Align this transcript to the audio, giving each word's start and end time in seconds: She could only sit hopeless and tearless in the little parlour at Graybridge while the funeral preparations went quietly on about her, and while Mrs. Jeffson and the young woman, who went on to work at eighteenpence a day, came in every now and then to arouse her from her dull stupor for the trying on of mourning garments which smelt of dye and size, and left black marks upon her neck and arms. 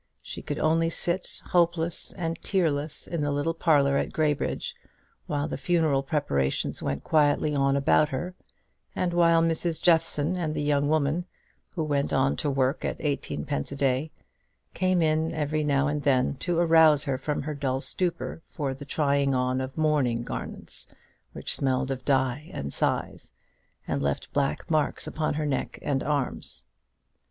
She 0.23 0.41
could 0.41 0.57
only 0.57 0.89
sit 0.89 1.43
hopeless 1.51 2.11
and 2.13 2.41
tearless 2.41 3.05
in 3.05 3.21
the 3.21 3.29
little 3.31 3.53
parlour 3.53 3.97
at 3.97 4.11
Graybridge 4.11 4.73
while 5.27 5.47
the 5.47 5.59
funeral 5.59 6.01
preparations 6.01 6.81
went 6.81 7.03
quietly 7.03 7.53
on 7.53 7.75
about 7.77 8.09
her, 8.09 8.33
and 8.95 9.13
while 9.13 9.43
Mrs. 9.43 9.79
Jeffson 9.79 10.35
and 10.35 10.55
the 10.55 10.63
young 10.63 10.89
woman, 10.89 11.25
who 11.75 11.83
went 11.83 12.11
on 12.11 12.35
to 12.37 12.49
work 12.49 12.83
at 12.83 12.97
eighteenpence 12.99 13.71
a 13.71 13.75
day, 13.75 14.11
came 14.73 15.03
in 15.03 15.35
every 15.35 15.63
now 15.63 15.87
and 15.87 16.01
then 16.01 16.33
to 16.37 16.57
arouse 16.57 17.03
her 17.03 17.19
from 17.19 17.43
her 17.43 17.53
dull 17.53 17.79
stupor 17.79 18.41
for 18.49 18.73
the 18.73 18.85
trying 18.85 19.35
on 19.35 19.61
of 19.61 19.77
mourning 19.77 20.23
garments 20.23 20.87
which 21.33 21.53
smelt 21.55 21.91
of 21.91 22.03
dye 22.03 22.49
and 22.51 22.73
size, 22.73 23.31
and 23.87 24.01
left 24.01 24.33
black 24.33 24.71
marks 24.71 25.05
upon 25.05 25.35
her 25.35 25.45
neck 25.45 25.77
and 25.83 26.01
arms. 26.01 26.63